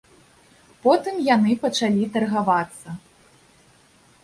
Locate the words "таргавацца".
2.17-2.99